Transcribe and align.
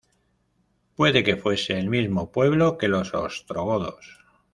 Puede 0.95 1.23
que 1.23 1.35
fuese 1.35 1.77
el 1.77 1.87
mismo 1.87 2.31
pueblo 2.31 2.75
que 2.79 2.87
los 2.87 3.13
ostrogodos. 3.13 4.23